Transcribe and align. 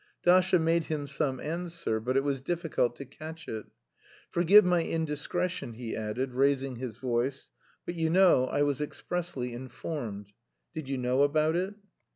Dasha 0.23 0.57
made 0.57 0.85
him 0.85 1.05
some 1.05 1.39
answer, 1.39 1.99
but 1.99 2.17
it 2.17 2.23
was 2.23 2.41
difficult 2.41 2.95
to 2.95 3.05
catch 3.05 3.47
it. 3.47 3.67
"Forgive 4.31 4.65
my 4.65 4.81
indiscretion," 4.83 5.73
he 5.73 5.95
added, 5.95 6.33
raising 6.33 6.77
his 6.77 6.97
voice, 6.97 7.51
"but 7.85 7.93
you 7.93 8.09
know 8.09 8.45
I 8.47 8.63
was 8.63 8.81
expressly 8.81 9.53
informed. 9.53 10.33
Did 10.73 10.89
you 10.89 10.97
know 10.97 11.21
about 11.21 11.55
it?" 11.55 11.75